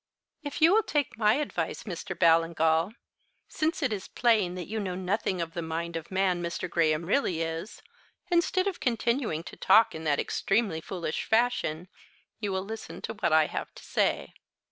[0.41, 2.17] "If you will take my advice, Mr.
[2.17, 2.93] Ballingall,
[3.47, 6.67] since it is plain that you know nothing of the mind of man Mr.
[6.67, 7.83] Graham really is,
[8.31, 11.87] instead of continuing to talk in that extremely foolish fashion
[12.39, 14.33] you will listen to what I have to say.